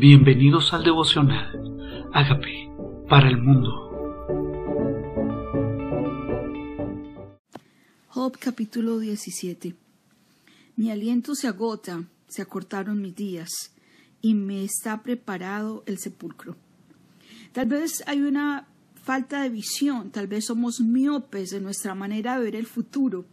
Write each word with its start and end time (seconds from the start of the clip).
Bienvenidos 0.00 0.72
al 0.72 0.82
devocional. 0.82 2.08
Hágame 2.14 2.72
para 3.06 3.28
el 3.28 3.36
mundo. 3.36 3.68
Job 8.08 8.38
capítulo 8.38 8.98
17. 8.98 9.74
Mi 10.76 10.90
aliento 10.90 11.34
se 11.34 11.48
agota, 11.48 12.02
se 12.28 12.40
acortaron 12.40 13.02
mis 13.02 13.14
días, 13.14 13.50
y 14.22 14.32
me 14.32 14.64
está 14.64 15.02
preparado 15.02 15.82
el 15.84 15.98
sepulcro. 15.98 16.56
Tal 17.52 17.66
vez 17.66 18.02
hay 18.06 18.22
una 18.22 18.68
falta 19.02 19.42
de 19.42 19.50
visión, 19.50 20.10
tal 20.12 20.28
vez 20.28 20.46
somos 20.46 20.80
miopes 20.80 21.50
de 21.50 21.60
nuestra 21.60 21.94
manera 21.94 22.38
de 22.38 22.44
ver 22.46 22.56
el 22.56 22.66
futuro, 22.66 23.26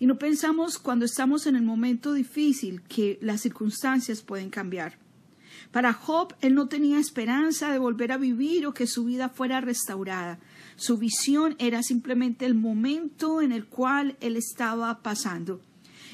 y 0.00 0.06
no 0.06 0.16
pensamos 0.16 0.78
cuando 0.78 1.04
estamos 1.04 1.46
en 1.46 1.56
el 1.56 1.62
momento 1.62 2.14
difícil 2.14 2.80
que 2.80 3.18
las 3.20 3.42
circunstancias 3.42 4.22
pueden 4.22 4.48
cambiar. 4.48 5.04
Para 5.72 5.92
Job, 5.92 6.34
él 6.40 6.54
no 6.54 6.68
tenía 6.68 6.98
esperanza 6.98 7.70
de 7.70 7.78
volver 7.78 8.12
a 8.12 8.16
vivir 8.16 8.66
o 8.66 8.74
que 8.74 8.86
su 8.86 9.04
vida 9.04 9.28
fuera 9.28 9.60
restaurada. 9.60 10.38
Su 10.76 10.98
visión 10.98 11.56
era 11.58 11.82
simplemente 11.82 12.46
el 12.46 12.54
momento 12.54 13.42
en 13.42 13.52
el 13.52 13.66
cual 13.66 14.16
él 14.20 14.36
estaba 14.36 15.02
pasando. 15.02 15.60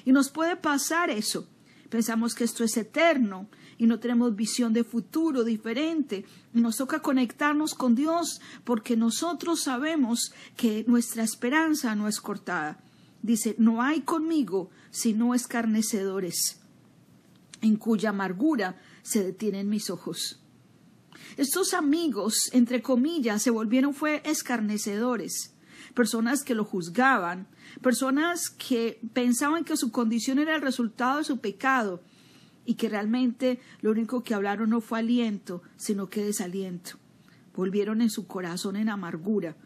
Y 0.04 0.12
nos 0.12 0.30
puede 0.30 0.56
pasar 0.56 1.10
eso. 1.10 1.46
Pensamos 1.88 2.34
que 2.34 2.44
esto 2.44 2.64
es 2.64 2.76
eterno 2.76 3.48
y 3.78 3.86
no 3.86 3.98
tenemos 3.98 4.34
visión 4.34 4.72
de 4.72 4.84
futuro 4.84 5.44
diferente. 5.44 6.24
Nos 6.52 6.76
toca 6.76 7.00
conectarnos 7.00 7.74
con 7.74 7.94
Dios 7.94 8.40
porque 8.64 8.96
nosotros 8.96 9.60
sabemos 9.60 10.32
que 10.56 10.84
nuestra 10.86 11.22
esperanza 11.22 11.94
no 11.94 12.08
es 12.08 12.20
cortada. 12.20 12.78
Dice, 13.22 13.54
no 13.58 13.82
hay 13.82 14.00
conmigo 14.00 14.70
sino 14.90 15.34
escarnecedores, 15.34 16.60
en 17.60 17.76
cuya 17.76 18.10
amargura 18.10 18.76
se 19.02 19.22
detienen 19.24 19.68
mis 19.68 19.90
ojos. 19.90 20.42
Estos 21.36 21.74
amigos, 21.74 22.50
entre 22.52 22.82
comillas, 22.82 23.42
se 23.42 23.50
volvieron 23.50 23.94
fue 23.94 24.22
escarnecedores, 24.24 25.54
personas 25.94 26.42
que 26.42 26.54
lo 26.54 26.64
juzgaban, 26.64 27.48
personas 27.80 28.50
que 28.50 29.00
pensaban 29.12 29.64
que 29.64 29.76
su 29.76 29.92
condición 29.92 30.38
era 30.38 30.54
el 30.54 30.62
resultado 30.62 31.18
de 31.18 31.24
su 31.24 31.40
pecado 31.40 32.02
y 32.64 32.74
que 32.74 32.88
realmente 32.88 33.60
lo 33.80 33.90
único 33.90 34.22
que 34.22 34.34
hablaron 34.34 34.70
no 34.70 34.80
fue 34.80 35.00
aliento, 35.00 35.62
sino 35.76 36.08
que 36.08 36.24
desaliento. 36.24 36.98
Volvieron 37.54 38.00
en 38.00 38.10
su 38.10 38.26
corazón 38.26 38.76
en 38.76 38.88
amargura. 38.88 39.56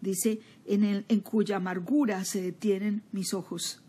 Dice, 0.00 0.40
en, 0.64 0.84
el, 0.84 1.04
en 1.08 1.20
cuya 1.20 1.56
amargura 1.56 2.24
se 2.24 2.42
detienen 2.42 3.02
mis 3.12 3.34
ojos. 3.34 3.82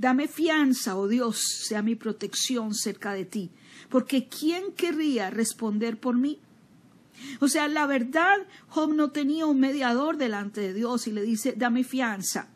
Dame 0.00 0.28
fianza, 0.28 0.96
oh 0.96 1.08
Dios, 1.08 1.42
sea 1.66 1.82
mi 1.82 1.94
protección 1.94 2.74
cerca 2.74 3.12
de 3.12 3.26
ti, 3.26 3.50
porque 3.90 4.28
¿quién 4.28 4.72
querría 4.72 5.28
responder 5.28 6.00
por 6.00 6.16
mí? 6.16 6.38
O 7.38 7.48
sea, 7.48 7.68
la 7.68 7.86
verdad, 7.86 8.38
Job 8.68 8.94
no 8.94 9.10
tenía 9.10 9.44
un 9.44 9.60
mediador 9.60 10.16
delante 10.16 10.62
de 10.62 10.72
Dios 10.72 11.06
y 11.06 11.12
le 11.12 11.20
dice, 11.20 11.52
dame 11.54 11.84
fianza. 11.84 12.48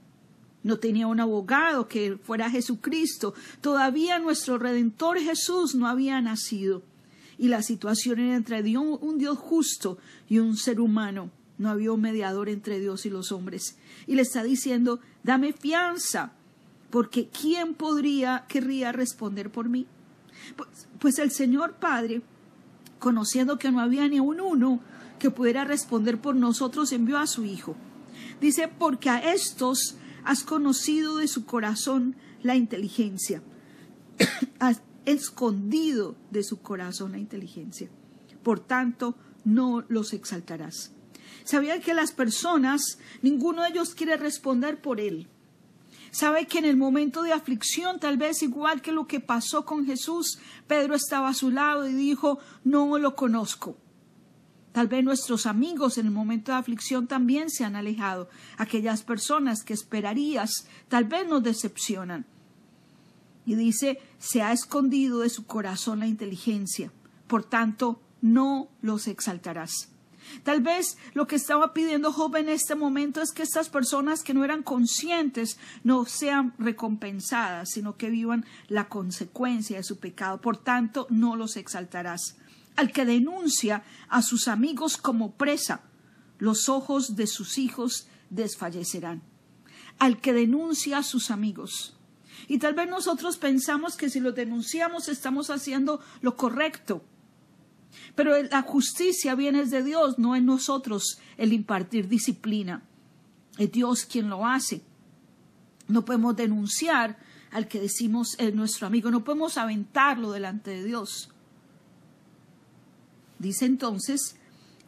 No 0.62 0.78
tenía 0.78 1.06
un 1.06 1.20
abogado 1.20 1.86
que 1.86 2.16
fuera 2.16 2.48
Jesucristo. 2.48 3.34
Todavía 3.60 4.18
nuestro 4.18 4.56
Redentor 4.56 5.18
Jesús 5.18 5.74
no 5.74 5.86
había 5.86 6.22
nacido. 6.22 6.82
Y 7.36 7.48
la 7.48 7.62
situación 7.62 8.20
era 8.20 8.36
entre 8.36 8.62
un 8.78 9.18
Dios 9.18 9.36
justo 9.36 9.98
y 10.30 10.38
un 10.38 10.56
ser 10.56 10.80
humano. 10.80 11.30
No 11.58 11.68
había 11.68 11.92
un 11.92 12.00
mediador 12.00 12.48
entre 12.48 12.80
Dios 12.80 13.04
y 13.04 13.10
los 13.10 13.32
hombres. 13.32 13.76
Y 14.06 14.14
le 14.14 14.22
está 14.22 14.42
diciendo, 14.42 15.00
dame 15.22 15.52
fianza 15.52 16.32
porque 16.94 17.26
¿quién 17.28 17.74
podría, 17.74 18.44
querría 18.46 18.92
responder 18.92 19.50
por 19.50 19.68
mí? 19.68 19.88
Pues, 20.54 20.86
pues, 21.00 21.18
el 21.18 21.32
Señor 21.32 21.74
Padre, 21.74 22.22
conociendo 23.00 23.58
que 23.58 23.72
no 23.72 23.80
había 23.80 24.06
ni 24.06 24.20
un 24.20 24.40
uno 24.40 24.78
que 25.18 25.32
pudiera 25.32 25.64
responder 25.64 26.20
por 26.20 26.36
nosotros, 26.36 26.92
envió 26.92 27.18
a 27.18 27.26
su 27.26 27.44
Hijo. 27.44 27.74
Dice, 28.40 28.68
porque 28.68 29.10
a 29.10 29.34
estos 29.34 29.96
has 30.22 30.44
conocido 30.44 31.16
de 31.16 31.26
su 31.26 31.44
corazón 31.44 32.14
la 32.44 32.54
inteligencia, 32.54 33.42
has 34.60 34.80
escondido 35.04 36.14
de 36.30 36.44
su 36.44 36.60
corazón 36.60 37.10
la 37.10 37.18
inteligencia. 37.18 37.90
Por 38.44 38.60
tanto, 38.60 39.16
no 39.44 39.84
los 39.88 40.12
exaltarás. 40.12 40.92
Sabía 41.42 41.80
que 41.80 41.92
las 41.92 42.12
personas, 42.12 42.98
ninguno 43.20 43.62
de 43.62 43.70
ellos 43.70 43.96
quiere 43.96 44.16
responder 44.16 44.80
por 44.80 45.00
él. 45.00 45.26
Sabe 46.14 46.46
que 46.46 46.58
en 46.58 46.64
el 46.64 46.76
momento 46.76 47.24
de 47.24 47.32
aflicción, 47.32 47.98
tal 47.98 48.16
vez 48.16 48.40
igual 48.44 48.82
que 48.82 48.92
lo 48.92 49.08
que 49.08 49.18
pasó 49.18 49.64
con 49.64 49.84
Jesús, 49.84 50.38
Pedro 50.68 50.94
estaba 50.94 51.30
a 51.30 51.34
su 51.34 51.50
lado 51.50 51.88
y 51.88 51.92
dijo, 51.92 52.38
no 52.62 52.96
lo 52.98 53.16
conozco. 53.16 53.76
Tal 54.70 54.86
vez 54.86 55.02
nuestros 55.02 55.44
amigos 55.44 55.98
en 55.98 56.06
el 56.06 56.12
momento 56.12 56.52
de 56.52 56.58
aflicción 56.58 57.08
también 57.08 57.50
se 57.50 57.64
han 57.64 57.74
alejado. 57.74 58.28
Aquellas 58.58 59.02
personas 59.02 59.64
que 59.64 59.74
esperarías 59.74 60.68
tal 60.86 61.02
vez 61.02 61.26
nos 61.26 61.42
decepcionan. 61.42 62.26
Y 63.44 63.56
dice, 63.56 63.98
se 64.20 64.40
ha 64.40 64.52
escondido 64.52 65.18
de 65.18 65.30
su 65.30 65.46
corazón 65.46 65.98
la 65.98 66.06
inteligencia. 66.06 66.92
Por 67.26 67.42
tanto, 67.42 68.00
no 68.20 68.68
los 68.82 69.08
exaltarás. 69.08 69.93
Tal 70.42 70.60
vez 70.60 70.96
lo 71.14 71.26
que 71.26 71.36
estaba 71.36 71.72
pidiendo 71.72 72.12
Job 72.12 72.36
en 72.36 72.48
este 72.48 72.74
momento 72.74 73.22
es 73.22 73.32
que 73.32 73.42
estas 73.42 73.68
personas 73.68 74.22
que 74.22 74.34
no 74.34 74.44
eran 74.44 74.62
conscientes 74.62 75.58
no 75.82 76.04
sean 76.06 76.54
recompensadas, 76.58 77.70
sino 77.70 77.96
que 77.96 78.10
vivan 78.10 78.44
la 78.68 78.88
consecuencia 78.88 79.76
de 79.76 79.84
su 79.84 79.98
pecado. 79.98 80.40
Por 80.40 80.56
tanto, 80.56 81.06
no 81.10 81.36
los 81.36 81.56
exaltarás. 81.56 82.36
Al 82.76 82.92
que 82.92 83.04
denuncia 83.04 83.84
a 84.08 84.22
sus 84.22 84.48
amigos 84.48 84.96
como 84.96 85.32
presa, 85.32 85.82
los 86.38 86.68
ojos 86.68 87.16
de 87.16 87.26
sus 87.26 87.58
hijos 87.58 88.08
desfallecerán. 88.30 89.22
Al 89.98 90.20
que 90.20 90.32
denuncia 90.32 90.98
a 90.98 91.02
sus 91.02 91.30
amigos. 91.30 91.96
Y 92.48 92.58
tal 92.58 92.74
vez 92.74 92.88
nosotros 92.88 93.36
pensamos 93.36 93.96
que 93.96 94.10
si 94.10 94.20
los 94.20 94.34
denunciamos 94.34 95.08
estamos 95.08 95.50
haciendo 95.50 96.00
lo 96.20 96.36
correcto 96.36 97.04
pero 98.14 98.40
la 98.42 98.62
justicia 98.62 99.34
viene 99.34 99.64
de 99.64 99.82
Dios, 99.82 100.18
no 100.18 100.36
en 100.36 100.46
nosotros 100.46 101.18
el 101.36 101.52
impartir 101.52 102.08
disciplina. 102.08 102.82
Es 103.58 103.70
Dios 103.72 104.04
quien 104.04 104.28
lo 104.28 104.46
hace. 104.46 104.82
No 105.88 106.04
podemos 106.04 106.36
denunciar 106.36 107.18
al 107.50 107.68
que 107.68 107.80
decimos 107.80 108.36
es 108.38 108.54
nuestro 108.54 108.86
amigo, 108.86 109.10
no 109.10 109.22
podemos 109.22 109.58
aventarlo 109.58 110.32
delante 110.32 110.70
de 110.72 110.84
Dios. 110.84 111.30
Dice 113.38 113.66
entonces, 113.66 114.36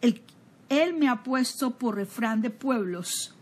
Él 0.00 0.94
me 0.94 1.08
ha 1.08 1.22
puesto 1.22 1.78
por 1.78 1.94
refrán 1.94 2.42
de 2.42 2.50
pueblos 2.50 3.34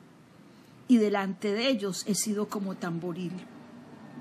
y 0.88 0.98
delante 0.98 1.52
de 1.52 1.68
ellos 1.68 2.04
he 2.06 2.14
sido 2.14 2.48
como 2.48 2.76
tamboril. 2.76 3.32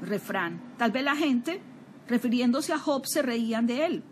Refrán. 0.02 0.62
Tal 0.78 0.92
vez 0.92 1.04
la 1.04 1.16
gente, 1.16 1.62
refiriéndose 2.08 2.74
a 2.74 2.80
Job, 2.80 3.06
se 3.06 3.22
reían 3.22 3.68
de 3.68 3.86
él. 3.86 4.04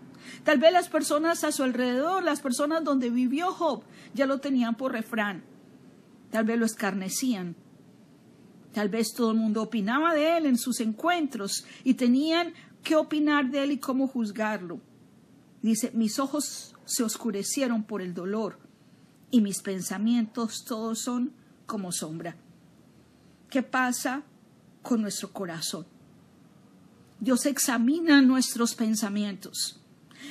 Tal 0.43 0.57
vez 0.57 0.71
las 0.73 0.89
personas 0.89 1.43
a 1.43 1.51
su 1.51 1.63
alrededor, 1.63 2.23
las 2.23 2.41
personas 2.41 2.83
donde 2.83 3.09
vivió 3.09 3.51
Job, 3.51 3.83
ya 4.13 4.25
lo 4.25 4.39
tenían 4.39 4.75
por 4.75 4.91
refrán. 4.91 5.43
Tal 6.31 6.45
vez 6.45 6.57
lo 6.57 6.65
escarnecían. 6.65 7.55
Tal 8.73 8.89
vez 8.89 9.13
todo 9.13 9.31
el 9.31 9.37
mundo 9.37 9.61
opinaba 9.63 10.13
de 10.13 10.37
él 10.37 10.45
en 10.45 10.57
sus 10.57 10.79
encuentros 10.79 11.65
y 11.83 11.95
tenían 11.95 12.53
que 12.83 12.95
opinar 12.95 13.49
de 13.51 13.63
él 13.63 13.71
y 13.71 13.77
cómo 13.77 14.07
juzgarlo. 14.07 14.79
Dice, 15.61 15.91
mis 15.93 16.19
ojos 16.19 16.75
se 16.85 17.03
oscurecieron 17.03 17.83
por 17.83 18.01
el 18.01 18.13
dolor 18.13 18.59
y 19.29 19.41
mis 19.41 19.61
pensamientos 19.61 20.63
todos 20.65 21.01
son 21.01 21.33
como 21.65 21.91
sombra. 21.91 22.35
¿Qué 23.49 23.61
pasa 23.61 24.23
con 24.81 25.01
nuestro 25.01 25.31
corazón? 25.31 25.85
Dios 27.19 27.45
examina 27.45 28.21
nuestros 28.21 28.73
pensamientos. 28.73 29.80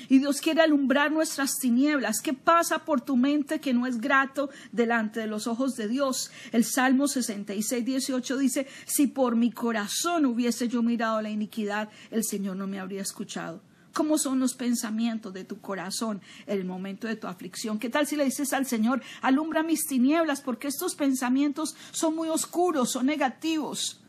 Y 0.08 0.18
Dios 0.18 0.40
quiere 0.40 0.60
alumbrar 0.62 1.12
nuestras 1.12 1.58
tinieblas. 1.58 2.20
¿Qué 2.20 2.32
pasa 2.32 2.84
por 2.84 3.00
tu 3.00 3.16
mente 3.16 3.60
que 3.60 3.72
no 3.72 3.86
es 3.86 4.00
grato 4.00 4.50
delante 4.72 5.20
de 5.20 5.26
los 5.26 5.46
ojos 5.46 5.76
de 5.76 5.88
Dios? 5.88 6.30
El 6.52 6.64
Salmo 6.64 7.08
66, 7.08 7.84
18 7.84 8.38
dice, 8.38 8.66
si 8.86 9.06
por 9.06 9.36
mi 9.36 9.50
corazón 9.50 10.26
hubiese 10.26 10.68
yo 10.68 10.82
mirado 10.82 11.20
la 11.22 11.30
iniquidad, 11.30 11.90
el 12.10 12.24
Señor 12.24 12.56
no 12.56 12.66
me 12.66 12.80
habría 12.80 13.02
escuchado. 13.02 13.62
¿Cómo 13.92 14.18
son 14.18 14.38
los 14.38 14.54
pensamientos 14.54 15.32
de 15.34 15.44
tu 15.44 15.60
corazón 15.60 16.20
en 16.46 16.58
el 16.58 16.64
momento 16.64 17.08
de 17.08 17.16
tu 17.16 17.26
aflicción? 17.26 17.78
¿Qué 17.78 17.90
tal 17.90 18.06
si 18.06 18.16
le 18.16 18.24
dices 18.24 18.52
al 18.52 18.66
Señor, 18.66 19.02
alumbra 19.20 19.62
mis 19.62 19.86
tinieblas, 19.86 20.40
porque 20.40 20.68
estos 20.68 20.94
pensamientos 20.94 21.74
son 21.90 22.14
muy 22.14 22.28
oscuros, 22.28 22.92
son 22.92 23.06
negativos? 23.06 23.99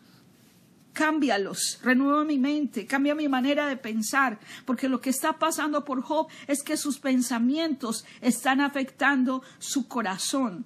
Cámbialos, 0.93 1.79
renueva 1.83 2.23
mi 2.23 2.38
mente, 2.38 2.85
cambia 2.85 3.15
mi 3.15 3.27
manera 3.27 3.67
de 3.67 3.77
pensar, 3.77 4.39
porque 4.65 4.89
lo 4.89 4.99
que 4.99 5.09
está 5.09 5.39
pasando 5.39 5.83
por 5.85 6.01
Job 6.01 6.27
es 6.47 6.63
que 6.63 6.77
sus 6.77 6.99
pensamientos 6.99 8.05
están 8.21 8.61
afectando 8.61 9.41
su 9.59 9.88
corazón. 9.88 10.65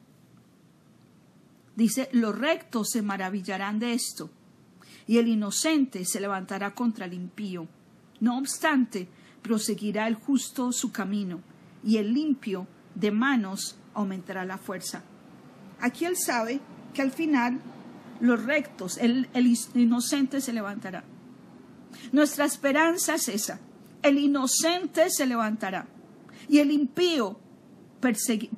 Dice, 1.76 2.10
los 2.14 2.38
rectos 2.38 2.90
se 2.92 3.02
maravillarán 3.02 3.80
de 3.80 3.94
esto, 3.94 4.30
y 5.08 5.18
el 5.18 5.28
inocente 5.28 6.06
se 6.06 6.20
levantará 6.20 6.74
contra 6.74 7.06
el 7.06 7.14
impío. 7.14 7.68
No 8.20 8.38
obstante, 8.38 9.08
proseguirá 9.42 10.08
el 10.08 10.16
justo 10.16 10.72
su 10.72 10.92
camino, 10.92 11.42
y 11.84 11.98
el 11.98 12.14
limpio 12.14 12.68
de 12.96 13.12
manos 13.12 13.78
aumentará 13.94 14.46
la 14.46 14.58
fuerza. 14.58 15.04
Aquí 15.80 16.06
él 16.06 16.16
sabe 16.18 16.62
que 16.94 17.02
al 17.02 17.12
final 17.12 17.60
los 18.20 18.44
rectos, 18.44 18.98
el, 18.98 19.28
inocente 19.74 20.42
se 20.42 20.54
levantará. 20.54 21.04
Nuestra 22.12 22.46
esperanza 22.46 23.16
es 23.16 23.30
esa. 23.30 23.60
El 24.02 24.18
inocente 24.18 25.10
se 25.10 25.26
levantará 25.26 25.88
y 26.48 26.60
el 26.60 26.72
impío 26.72 27.40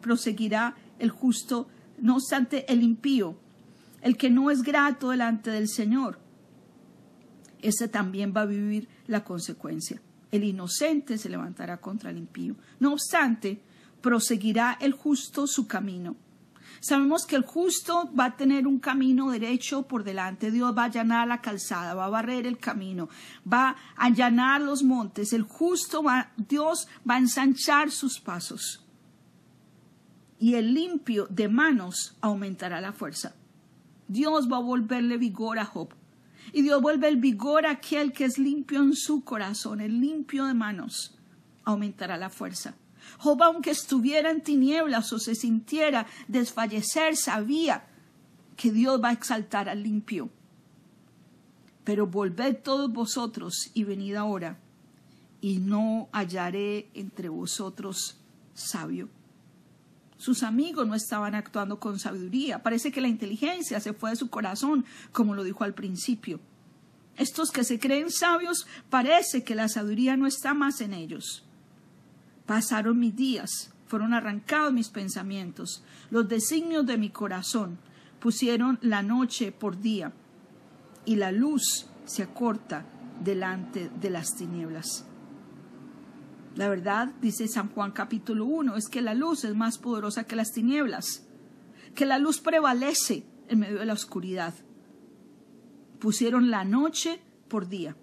proseguirá 0.02 0.76
el 1.00 1.10
justo. 1.10 1.68
No 2.00 2.16
obstante, 2.16 2.72
el 2.72 2.84
impío, 2.84 3.38
el 4.02 4.18
que 4.18 4.30
no 4.30 4.52
es 4.52 4.62
grato 4.62 5.10
delante 5.10 5.50
del 5.50 5.68
Señor, 5.70 6.20
ese 7.62 7.88
también 7.88 8.34
va 8.36 8.42
a 8.42 8.46
vivir 8.46 8.88
la 9.08 9.24
consecuencia. 9.24 10.02
El 10.32 10.44
inocente 10.44 11.18
se 11.18 11.30
levantará 11.30 11.78
contra 11.78 12.12
el 12.12 12.18
impío. 12.18 12.56
No 12.80 12.94
obstante, 12.94 13.62
proseguirá 14.02 14.78
el 14.80 14.92
justo 14.92 15.48
su 15.48 15.66
camino 15.66 16.16
Sabemos 16.80 17.26
que 17.26 17.36
el 17.36 17.44
justo 17.44 18.10
va 18.18 18.26
a 18.26 18.36
tener 18.36 18.68
un 18.68 18.80
camino 18.80 19.32
derecho 19.32 19.88
por 19.88 20.04
delante. 20.04 20.52
Dios 20.52 20.76
va 20.78 20.84
a 20.84 20.86
allanar 20.86 21.28
la 21.28 21.42
calzada, 21.42 21.94
va 21.94 22.06
a 22.06 22.10
barrer 22.10 22.46
el 22.46 22.58
camino, 22.58 23.10
va 23.52 23.70
a 23.70 24.06
allanar 24.06 24.62
los 24.62 24.84
montes. 24.84 25.34
El 25.34 25.44
justo 25.44 26.04
va, 26.04 26.32
Dios 26.38 26.88
va 27.10 27.16
a 27.16 27.20
ensanchar 27.20 27.92
sus 27.92 28.20
pasos. 28.20 28.84
Y 30.40 30.54
el 30.56 30.74
limpio 30.74 31.28
de 31.30 31.50
manos 31.50 32.16
aumentará 32.22 32.80
la 32.80 32.94
fuerza. 32.94 33.36
Dios 34.08 34.48
va 34.52 34.58
a 34.58 34.62
volverle 34.62 35.18
vigor 35.18 35.60
a 35.60 35.66
Job. 35.66 35.90
Y 36.54 36.62
Dios 36.62 36.82
vuelve 36.82 37.08
el 37.08 37.18
vigor 37.18 37.66
a 37.66 37.72
aquel 37.72 38.14
que 38.14 38.26
es 38.26 38.38
limpio 38.38 38.82
en 38.82 38.96
su 38.96 39.24
corazón, 39.24 39.82
el 39.82 40.00
limpio 40.00 40.46
de 40.46 40.54
manos, 40.54 41.18
aumentará 41.66 42.18
la 42.18 42.30
fuerza. 42.30 42.76
Job, 43.18 43.42
aunque 43.44 43.72
estuviera 43.72 44.30
en 44.32 44.42
tinieblas 44.42 45.12
o 45.14 45.20
se 45.20 45.36
sintiera 45.36 46.08
desfallecer, 46.28 47.16
sabía 47.16 47.88
que 48.56 48.72
Dios 48.72 49.02
va 49.02 49.10
a 49.10 49.14
exaltar 49.14 49.70
al 49.70 49.84
limpio. 49.84 50.30
Pero 51.84 52.08
volved 52.08 52.58
todos 52.58 52.92
vosotros 52.92 53.72
y 53.74 53.84
venid 53.84 54.16
ahora, 54.16 54.60
y 55.42 55.60
no 55.60 56.10
hallaré 56.12 56.90
entre 56.94 57.30
vosotros 57.30 58.20
sabio. 58.54 59.10
Sus 60.18 60.42
amigos 60.42 60.88
no 60.88 60.96
estaban 60.96 61.36
actuando 61.36 61.80
con 61.80 62.00
sabiduría. 62.00 62.64
Parece 62.64 62.92
que 62.92 63.02
la 63.02 63.08
inteligencia 63.08 63.80
se 63.80 63.94
fue 63.94 64.10
de 64.10 64.16
su 64.16 64.30
corazón, 64.30 64.84
como 65.12 65.36
lo 65.36 65.44
dijo 65.44 65.64
al 65.64 65.76
principio. 65.76 66.40
Estos 67.18 67.52
que 67.52 67.64
se 67.64 67.80
creen 67.80 68.12
sabios, 68.12 68.68
parece 68.90 69.44
que 69.44 69.56
la 69.56 69.70
sabiduría 69.70 70.18
no 70.18 70.28
está 70.28 70.54
más 70.54 70.82
en 70.82 70.94
ellos. 70.94 71.47
Pasaron 72.48 72.98
mis 72.98 73.16
días, 73.16 73.72
fueron 73.86 74.14
arrancados 74.14 74.74
mis 74.74 74.90
pensamientos, 74.90 75.84
los 76.10 76.28
designios 76.28 76.86
de 76.88 76.98
mi 76.98 77.10
corazón 77.10 77.78
pusieron 78.20 78.80
la 78.82 79.04
noche 79.04 79.52
por 79.52 79.80
día, 79.80 80.14
y 81.06 81.18
la 81.18 81.32
luz 81.32 81.88
se 82.06 82.24
acorta 82.24 82.86
delante 83.24 83.90
de 84.02 84.10
las 84.10 84.36
tinieblas. 84.36 85.06
La 86.56 86.70
verdad, 86.70 87.12
dice 87.22 87.48
San 87.48 87.70
Juan 87.70 87.92
capítulo 87.92 88.46
1, 88.46 88.78
es 88.78 88.88
que 88.88 89.02
la 89.02 89.14
luz 89.14 89.44
es 89.44 89.56
más 89.56 89.78
poderosa 89.78 90.24
que 90.24 90.36
las 90.36 90.52
tinieblas, 90.52 91.28
que 91.94 92.06
la 92.06 92.18
luz 92.18 92.40
prevalece 92.40 93.26
en 93.48 93.60
medio 93.60 93.80
de 93.80 93.86
la 93.86 93.94
oscuridad. 93.94 94.54
Pusieron 96.00 96.50
la 96.50 96.66
noche 96.66 97.22
por 97.48 97.68
día 97.68 97.96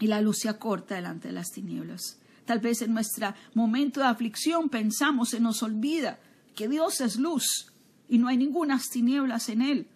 y 0.00 0.06
la 0.06 0.20
luz 0.20 0.38
se 0.38 0.48
acorta 0.48 0.96
delante 0.96 1.28
de 1.28 1.34
las 1.34 1.50
tinieblas. 1.52 2.20
Tal 2.48 2.60
vez 2.60 2.80
en 2.80 2.94
nuestro 2.94 3.34
momento 3.52 4.00
de 4.00 4.06
aflicción 4.06 4.70
pensamos, 4.70 5.28
se 5.28 5.38
nos 5.38 5.62
olvida 5.62 6.18
que 6.56 6.66
Dios 6.66 7.02
es 7.02 7.16
luz 7.16 7.74
y 8.08 8.16
no 8.16 8.26
hay 8.26 8.38
ninguna 8.38 8.80
tinieblas 8.90 9.50
en 9.50 9.60
Él 9.60 9.90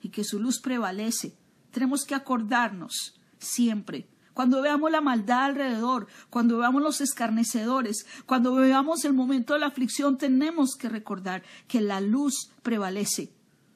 y 0.00 0.08
que 0.08 0.24
su 0.24 0.40
luz 0.40 0.62
prevalece. 0.62 1.36
Tenemos 1.70 2.06
que 2.06 2.14
acordarnos 2.14 3.20
siempre. 3.38 4.08
Cuando 4.32 4.62
veamos 4.62 4.90
la 4.90 5.02
maldad 5.02 5.44
alrededor, 5.44 6.06
cuando 6.30 6.56
veamos 6.56 6.80
los 6.80 7.02
escarnecedores, 7.02 8.06
cuando 8.24 8.54
veamos 8.54 9.04
el 9.04 9.12
momento 9.12 9.52
de 9.52 9.60
la 9.60 9.66
aflicción, 9.66 10.16
tenemos 10.16 10.76
que 10.76 10.88
recordar 10.88 11.42
que 11.68 11.82
la 11.82 12.00
luz 12.00 12.50
prevalece 12.62 13.34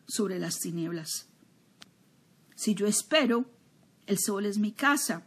sobre 0.09 0.39
las 0.39 0.61
tinieblas. 0.61 1.29
Si 2.55 2.75
yo 2.75 2.87
espero, 2.87 3.45
el 4.07 4.19
sol 4.19 4.47
es 4.47 4.57
mi 4.57 4.73
casa, 4.73 5.27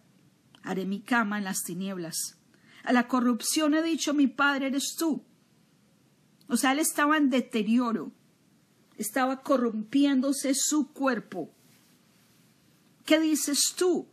haré 0.63 0.87
mi 0.87 0.99
cama 0.99 1.37
en 1.37 1.43
las 1.43 1.61
tinieblas. 1.61 2.37
A 2.87 2.93
la 2.93 3.09
corrupción 3.09 3.73
he 3.73 3.83
dicho, 3.83 4.13
mi 4.13 4.27
padre 4.27 4.67
eres 4.67 4.95
tú. 4.97 5.21
O 6.47 6.55
sea, 6.55 6.71
él 6.71 6.79
estaba 6.79 7.17
en 7.17 7.29
deterioro, 7.29 8.13
estaba 8.95 9.41
corrompiéndose 9.41 10.53
su 10.55 10.93
cuerpo. 10.93 11.51
¿Qué 13.03 13.19
dices 13.19 13.73
tú 13.77 14.07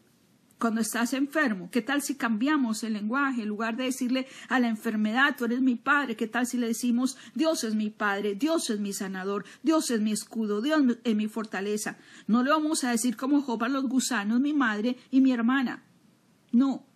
cuando 0.59 0.81
estás 0.81 1.12
enfermo? 1.12 1.71
¿Qué 1.71 1.82
tal 1.82 2.03
si 2.03 2.17
cambiamos 2.17 2.82
el 2.82 2.94
lenguaje? 2.94 3.43
En 3.43 3.49
lugar 3.49 3.76
de 3.76 3.85
decirle 3.85 4.26
a 4.49 4.59
la 4.59 4.67
enfermedad, 4.67 5.37
tú 5.38 5.44
eres 5.44 5.61
mi 5.61 5.77
padre, 5.77 6.17
¿qué 6.17 6.27
tal 6.27 6.44
si 6.44 6.56
le 6.56 6.67
decimos, 6.67 7.17
Dios 7.32 7.62
es 7.62 7.77
mi 7.77 7.91
padre, 7.91 8.35
Dios 8.35 8.70
es 8.70 8.81
mi 8.81 8.93
sanador, 8.93 9.44
Dios 9.62 9.88
es 9.93 10.00
mi 10.00 10.11
escudo, 10.11 10.61
Dios 10.61 10.82
es 11.05 11.15
mi 11.15 11.29
fortaleza? 11.29 11.97
No 12.27 12.43
le 12.43 12.50
vamos 12.50 12.82
a 12.82 12.91
decir 12.91 13.17
como 13.17 13.41
Job 13.41 13.62
a 13.62 13.69
los 13.69 13.85
gusanos, 13.85 14.41
mi 14.41 14.53
madre 14.53 14.97
y 15.12 15.20
mi 15.20 15.31
hermana. 15.31 15.85
No, 16.50 16.88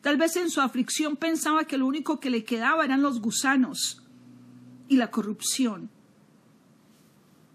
Tal 0.00 0.16
vez 0.16 0.36
en 0.36 0.50
su 0.50 0.60
aflicción 0.60 1.16
pensaba 1.16 1.64
que 1.64 1.78
lo 1.78 1.86
único 1.86 2.20
que 2.20 2.30
le 2.30 2.44
quedaba 2.44 2.84
eran 2.84 3.02
los 3.02 3.20
gusanos 3.20 4.02
y 4.88 4.96
la 4.96 5.10
corrupción. 5.10 5.90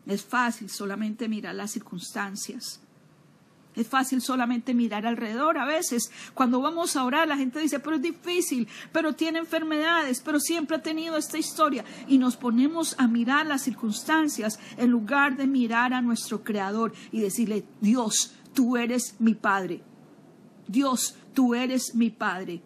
Es 0.05 0.23
fácil 0.23 0.69
solamente 0.69 1.27
mirar 1.27 1.55
las 1.55 1.71
circunstancias. 1.71 2.79
Es 3.75 3.87
fácil 3.87 4.21
solamente 4.21 4.73
mirar 4.73 5.05
alrededor. 5.05 5.57
A 5.57 5.65
veces, 5.65 6.11
cuando 6.33 6.61
vamos 6.61 6.95
a 6.95 7.03
orar, 7.03 7.27
la 7.27 7.35
gente 7.35 7.59
dice, 7.59 7.79
pero 7.79 7.97
es 7.97 8.01
difícil, 8.01 8.67
pero 8.93 9.13
tiene 9.13 9.39
enfermedades, 9.39 10.21
pero 10.23 10.39
siempre 10.39 10.77
ha 10.77 10.81
tenido 10.81 11.17
esta 11.17 11.37
historia. 11.37 11.83
Y 12.07 12.17
nos 12.17 12.37
ponemos 12.37 12.95
a 12.97 13.07
mirar 13.07 13.45
las 13.45 13.63
circunstancias 13.63 14.59
en 14.77 14.91
lugar 14.91 15.35
de 15.35 15.47
mirar 15.47 15.93
a 15.93 16.01
nuestro 16.01 16.43
Creador 16.43 16.93
y 17.11 17.19
decirle, 17.19 17.65
Dios, 17.81 18.33
tú 18.53 18.77
eres 18.77 19.15
mi 19.19 19.35
Padre. 19.35 19.81
Dios, 20.67 21.15
tú 21.35 21.53
eres 21.53 21.93
mi 21.93 22.09
Padre, 22.09 22.63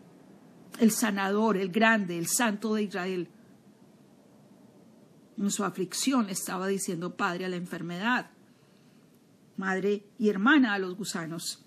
el 0.79 0.91
sanador, 0.91 1.57
el 1.57 1.69
grande, 1.69 2.17
el 2.17 2.27
santo 2.27 2.75
de 2.75 2.83
Israel. 2.83 3.27
En 5.37 5.51
su 5.51 5.65
aflicción 5.65 6.29
estaba 6.29 6.67
diciendo 6.67 7.17
Padre 7.17 7.45
a 7.45 7.49
la 7.49 7.57
enfermedad, 7.57 8.31
Madre 9.57 10.05
y 10.17 10.29
hermana 10.29 10.73
a 10.73 10.79
los 10.79 10.95
gusanos. 10.95 11.65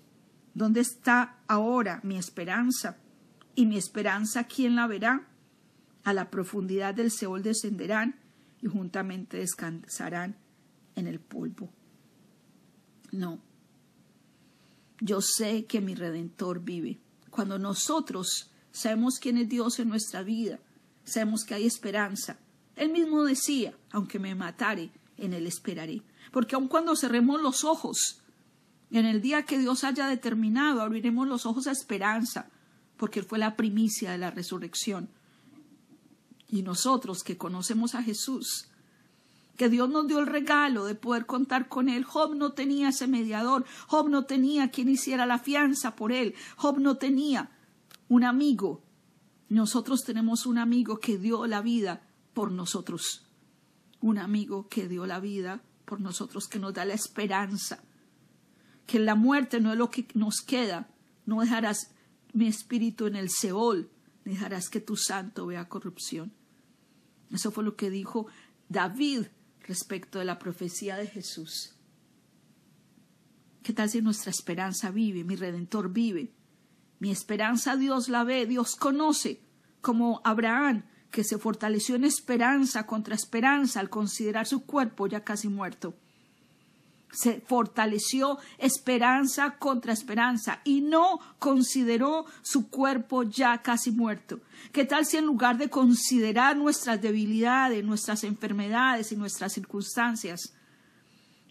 ¿Dónde 0.55 0.79
está 0.79 1.37
ahora 1.47 1.99
mi 2.03 2.17
esperanza? 2.17 2.97
¿Y 3.53 3.67
mi 3.67 3.77
esperanza 3.77 4.45
quién 4.45 4.75
la 4.75 4.87
verá? 4.87 5.27
A 6.03 6.13
la 6.13 6.31
profundidad 6.31 6.95
del 6.95 7.11
Seol 7.11 7.43
descenderán 7.43 8.19
y 8.61 8.67
juntamente 8.67 9.37
descansarán 9.37 10.37
en 10.95 11.05
el 11.05 11.19
polvo. 11.19 11.69
No, 13.11 13.39
yo 15.03 15.21
sé 15.21 15.65
que 15.65 15.81
mi 15.81 15.95
redentor 15.95 16.61
vive. 16.61 16.97
Cuando 17.29 17.59
nosotros 17.59 18.49
sabemos 18.71 19.19
quién 19.19 19.37
es 19.37 19.49
Dios 19.49 19.79
en 19.79 19.89
nuestra 19.89 20.23
vida, 20.23 20.59
sabemos 21.03 21.43
que 21.43 21.55
hay 21.55 21.65
esperanza. 21.65 22.39
Él 22.77 22.89
mismo 22.89 23.25
decía, 23.25 23.73
aunque 23.91 24.17
me 24.17 24.33
matare, 24.33 24.91
en 25.17 25.33
él 25.33 25.45
esperaré. 25.45 26.01
Porque 26.31 26.55
aun 26.55 26.69
cuando 26.69 26.95
cerremos 26.95 27.41
los 27.41 27.65
ojos, 27.65 28.21
en 28.91 29.05
el 29.05 29.21
día 29.21 29.43
que 29.43 29.59
Dios 29.59 29.83
haya 29.83 30.07
determinado, 30.07 30.81
abriremos 30.81 31.27
los 31.27 31.45
ojos 31.45 31.67
a 31.67 31.71
esperanza, 31.71 32.49
porque 32.95 33.19
Él 33.19 33.25
fue 33.25 33.39
la 33.39 33.57
primicia 33.57 34.11
de 34.11 34.17
la 34.17 34.31
resurrección. 34.31 35.09
Y 36.47 36.61
nosotros 36.61 37.23
que 37.23 37.37
conocemos 37.37 37.93
a 37.93 38.03
Jesús, 38.03 38.69
que 39.57 39.69
Dios 39.69 39.89
nos 39.89 40.07
dio 40.07 40.19
el 40.19 40.27
regalo 40.27 40.85
de 40.85 40.95
poder 40.95 41.25
contar 41.25 41.67
con 41.67 41.89
él. 41.89 42.03
Job 42.03 42.35
no 42.35 42.53
tenía 42.53 42.89
ese 42.89 43.07
mediador, 43.07 43.65
Job 43.87 44.09
no 44.09 44.25
tenía 44.25 44.71
quien 44.71 44.89
hiciera 44.89 45.25
la 45.25 45.39
fianza 45.39 45.95
por 45.95 46.11
él, 46.11 46.35
Job 46.55 46.79
no 46.79 46.97
tenía 46.97 47.51
un 48.07 48.23
amigo. 48.23 48.83
Nosotros 49.49 50.03
tenemos 50.03 50.45
un 50.45 50.57
amigo 50.57 50.99
que 50.99 51.17
dio 51.17 51.45
la 51.45 51.61
vida 51.61 52.01
por 52.33 52.51
nosotros, 52.51 53.25
un 54.01 54.17
amigo 54.17 54.67
que 54.67 54.87
dio 54.87 55.05
la 55.05 55.19
vida 55.19 55.61
por 55.85 56.01
nosotros, 56.01 56.47
que 56.47 56.59
nos 56.59 56.73
da 56.73 56.85
la 56.85 56.95
esperanza, 56.95 57.83
que 58.87 58.99
la 58.99 59.15
muerte 59.15 59.59
no 59.59 59.71
es 59.71 59.77
lo 59.77 59.91
que 59.91 60.07
nos 60.15 60.41
queda, 60.41 60.89
no 61.25 61.41
dejarás 61.41 61.91
mi 62.33 62.47
espíritu 62.47 63.05
en 63.05 63.15
el 63.15 63.29
Seol, 63.29 63.91
dejarás 64.25 64.69
que 64.69 64.79
tu 64.79 64.95
santo 64.95 65.45
vea 65.45 65.69
corrupción. 65.69 66.33
Eso 67.31 67.51
fue 67.51 67.63
lo 67.63 67.75
que 67.75 67.91
dijo 67.91 68.27
David 68.69 69.27
respecto 69.63 70.19
de 70.19 70.25
la 70.25 70.39
profecía 70.39 70.95
de 70.97 71.07
Jesús. 71.07 71.75
¿Qué 73.63 73.73
tal 73.73 73.89
si 73.89 74.01
nuestra 74.01 74.29
esperanza 74.29 74.91
vive, 74.91 75.23
mi 75.23 75.35
redentor 75.35 75.91
vive? 75.91 76.33
Mi 76.99 77.11
esperanza 77.11 77.75
Dios 77.75 78.09
la 78.09 78.23
ve, 78.23 78.45
Dios 78.45 78.75
conoce, 78.75 79.41
como 79.81 80.21
Abraham, 80.23 80.85
que 81.11 81.23
se 81.23 81.37
fortaleció 81.37 81.95
en 81.95 82.03
esperanza 82.03 82.85
contra 82.85 83.15
esperanza 83.15 83.79
al 83.79 83.89
considerar 83.89 84.47
su 84.47 84.65
cuerpo 84.65 85.07
ya 85.07 85.23
casi 85.23 85.47
muerto. 85.47 85.95
Se 87.13 87.41
fortaleció 87.41 88.39
esperanza 88.57 89.57
contra 89.59 89.93
esperanza 89.93 90.61
y 90.63 90.81
no 90.81 91.19
consideró 91.37 92.25
su 92.41 92.69
cuerpo 92.69 93.21
ya 93.21 93.61
casi 93.61 93.91
muerto. 93.91 94.41
¿Qué 94.71 94.83
tal 94.83 95.05
si 95.05 95.17
en 95.17 95.25
lugar 95.25 95.59
de 95.59 95.69
considerar 95.69 96.57
nuestras 96.57 96.99
debilidades, 96.99 97.85
nuestras 97.85 98.23
enfermedades 98.23 99.11
y 99.11 99.15
nuestras 99.15 99.53
circunstancias, 99.53 100.55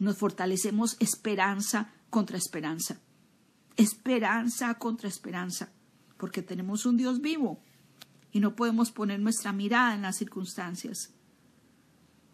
nos 0.00 0.18
fortalecemos 0.18 0.96
esperanza 0.98 1.92
contra 2.10 2.36
esperanza? 2.36 3.00
Esperanza 3.76 4.74
contra 4.74 5.08
esperanza, 5.08 5.72
porque 6.18 6.42
tenemos 6.42 6.86
un 6.86 6.96
Dios 6.96 7.20
vivo 7.20 7.62
y 8.32 8.40
no 8.40 8.56
podemos 8.56 8.90
poner 8.90 9.20
nuestra 9.20 9.52
mirada 9.52 9.94
en 9.94 10.02
las 10.02 10.16
circunstancias. 10.16 11.14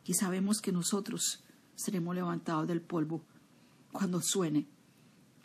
Y 0.04 0.14
sabemos 0.14 0.62
que 0.62 0.72
nosotros 0.72 1.44
seremos 1.78 2.14
levantados 2.14 2.66
del 2.66 2.80
polvo 2.80 3.22
cuando 3.92 4.20
suene 4.20 4.66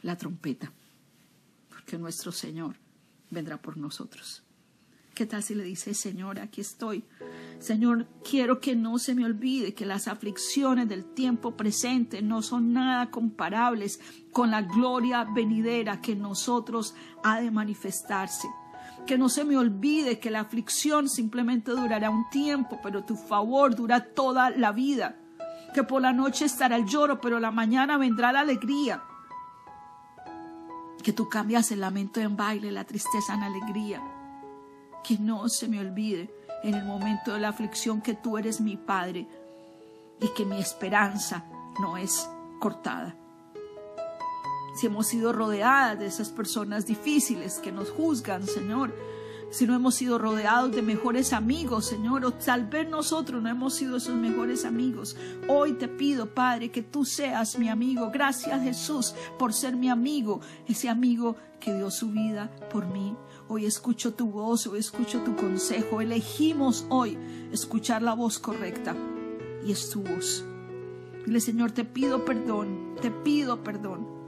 la 0.01 0.17
trompeta, 0.17 0.71
porque 1.69 1.97
nuestro 1.97 2.31
Señor 2.31 2.75
vendrá 3.29 3.57
por 3.57 3.77
nosotros. 3.77 4.41
¿Qué 5.13 5.27
tal 5.27 5.43
si 5.43 5.53
le 5.53 5.63
dice, 5.63 5.93
Señor, 5.93 6.39
aquí 6.39 6.61
estoy? 6.61 7.03
Señor, 7.59 8.07
quiero 8.27 8.59
que 8.59 8.75
no 8.75 8.97
se 8.97 9.13
me 9.13 9.25
olvide 9.25 9.75
que 9.75 9.85
las 9.85 10.07
aflicciones 10.07 10.89
del 10.89 11.05
tiempo 11.05 11.55
presente 11.55 12.23
no 12.23 12.41
son 12.41 12.73
nada 12.73 13.11
comparables 13.11 13.99
con 14.31 14.49
la 14.49 14.63
gloria 14.63 15.23
venidera 15.23 16.01
que 16.01 16.15
nosotros 16.15 16.95
ha 17.23 17.39
de 17.39 17.51
manifestarse 17.51 18.47
que 19.05 19.17
no 19.17 19.27
se 19.27 19.43
me 19.43 19.57
olvide 19.57 20.19
que 20.19 20.31
la 20.31 20.39
aflicción 20.39 21.09
simplemente 21.09 21.71
durará 21.71 22.09
un 22.09 22.29
tiempo, 22.29 22.79
pero 22.81 23.03
tu 23.03 23.17
favor 23.17 23.75
dura 23.75 24.13
toda 24.13 24.49
la 24.49 24.71
vida. 24.71 25.17
Que 25.73 25.83
por 25.83 26.01
la 26.01 26.13
noche 26.13 26.45
estará 26.45 26.75
el 26.75 26.85
lloro, 26.85 27.19
pero 27.19 27.39
la 27.39 27.51
mañana 27.51 27.97
vendrá 27.97 28.31
la 28.31 28.41
alegría. 28.41 29.03
Que 31.03 31.13
tú 31.13 31.27
cambias 31.27 31.71
el 31.71 31.81
lamento 31.81 32.19
en 32.19 32.35
baile, 32.37 32.71
la 32.71 32.85
tristeza 32.85 33.33
en 33.33 33.43
alegría. 33.43 34.01
Que 35.03 35.17
no 35.17 35.49
se 35.49 35.67
me 35.67 35.79
olvide 35.79 36.33
en 36.63 36.75
el 36.75 36.85
momento 36.85 37.33
de 37.33 37.39
la 37.39 37.49
aflicción 37.49 38.01
que 38.01 38.13
tú 38.13 38.37
eres 38.37 38.61
mi 38.61 38.77
Padre 38.77 39.27
y 40.21 40.27
que 40.29 40.45
mi 40.45 40.59
esperanza 40.59 41.43
no 41.81 41.97
es 41.97 42.29
cortada 42.59 43.15
si 44.73 44.87
hemos 44.87 45.07
sido 45.07 45.31
rodeadas 45.31 45.99
de 45.99 46.07
esas 46.07 46.29
personas 46.29 46.85
difíciles 46.85 47.59
que 47.59 47.71
nos 47.71 47.91
juzgan, 47.91 48.45
Señor, 48.45 48.93
si 49.53 49.67
no 49.67 49.75
hemos 49.75 49.93
sido 49.93 50.17
rodeados 50.17 50.71
de 50.75 50.81
mejores 50.81 51.31
amigos, 51.31 51.85
Señor, 51.85 52.25
o 52.25 52.33
tal 52.33 52.65
vez 52.65 52.89
nosotros 52.89 53.39
no 53.43 53.49
hemos 53.49 53.75
sido 53.75 53.97
esos 53.97 54.15
mejores 54.15 54.65
amigos. 54.65 55.15
Hoy 55.47 55.73
te 55.73 55.87
pido, 55.87 56.33
Padre, 56.33 56.71
que 56.71 56.81
tú 56.81 57.05
seas 57.05 57.59
mi 57.59 57.69
amigo. 57.69 58.09
Gracias, 58.11 58.63
Jesús, 58.63 59.13
por 59.37 59.53
ser 59.53 59.75
mi 59.75 59.89
amigo, 59.89 60.41
ese 60.67 60.89
amigo 60.89 61.35
que 61.59 61.71
dio 61.71 61.91
su 61.91 62.09
vida 62.09 62.49
por 62.71 62.87
mí. 62.87 63.15
Hoy 63.47 63.67
escucho 63.67 64.15
tu 64.15 64.31
voz, 64.31 64.65
hoy 64.65 64.79
escucho 64.79 65.19
tu 65.19 65.35
consejo. 65.35 66.01
Elegimos 66.01 66.87
hoy 66.89 67.15
escuchar 67.51 68.01
la 68.01 68.15
voz 68.15 68.39
correcta 68.39 68.95
y 69.63 69.71
es 69.71 69.87
tu 69.91 70.01
voz. 70.01 70.43
Dile, 71.27 71.39
Señor, 71.39 71.73
te 71.73 71.85
pido 71.85 72.25
perdón, 72.25 72.95
te 73.03 73.11
pido 73.11 73.63
perdón 73.63 74.22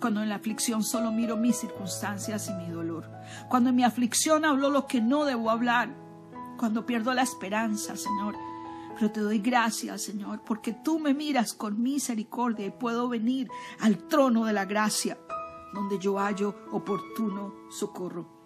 cuando 0.00 0.22
en 0.22 0.28
la 0.28 0.36
aflicción 0.36 0.82
solo 0.82 1.10
miro 1.10 1.36
mis 1.36 1.56
circunstancias 1.56 2.48
y 2.48 2.54
mi 2.54 2.70
dolor. 2.70 3.10
Cuando 3.48 3.70
en 3.70 3.76
mi 3.76 3.84
aflicción 3.84 4.44
hablo 4.44 4.70
lo 4.70 4.86
que 4.86 5.00
no 5.00 5.24
debo 5.24 5.50
hablar. 5.50 5.94
Cuando 6.58 6.86
pierdo 6.86 7.14
la 7.14 7.22
esperanza, 7.22 7.96
Señor. 7.96 8.34
Pero 8.94 9.12
te 9.12 9.20
doy 9.20 9.38
gracias, 9.40 10.02
Señor, 10.02 10.42
porque 10.44 10.72
tú 10.72 10.98
me 10.98 11.12
miras 11.12 11.52
con 11.52 11.82
misericordia 11.82 12.66
y 12.66 12.70
puedo 12.70 13.08
venir 13.08 13.48
al 13.80 13.98
trono 14.08 14.46
de 14.46 14.54
la 14.54 14.64
gracia, 14.64 15.18
donde 15.74 15.98
yo 15.98 16.18
hallo 16.18 16.54
oportuno 16.72 17.54
socorro. 17.68 18.36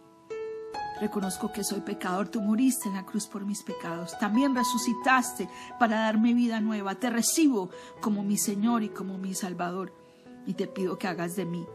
Reconozco 1.00 1.52
que 1.52 1.64
soy 1.64 1.80
pecador, 1.80 2.28
tú 2.28 2.42
moriste 2.42 2.88
en 2.88 2.96
la 2.96 3.06
cruz 3.06 3.26
por 3.26 3.46
mis 3.46 3.62
pecados. 3.62 4.18
También 4.18 4.54
resucitaste 4.54 5.48
para 5.78 6.00
darme 6.00 6.34
vida 6.34 6.60
nueva. 6.60 6.96
Te 6.96 7.10
recibo 7.10 7.70
como 8.00 8.22
mi 8.22 8.36
Señor 8.36 8.82
y 8.82 8.90
como 8.90 9.18
mi 9.18 9.34
Salvador 9.34 9.99
y 10.46 10.54
te 10.54 10.66
pido 10.66 10.98
que 10.98 11.08
hagas 11.08 11.36
de 11.36 11.44
mí 11.44 11.66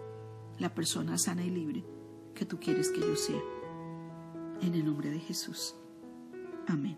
la 0.57 0.73
persona 0.73 1.17
sana 1.17 1.43
y 1.43 1.49
libre 1.49 1.85
que 2.33 2.45
tú 2.45 2.59
quieres 2.59 2.89
que 2.89 2.99
yo 2.99 3.15
sea. 3.15 3.41
En 4.61 4.73
el 4.73 4.85
nombre 4.85 5.09
de 5.09 5.19
Jesús. 5.19 5.75
Amén. 6.67 6.97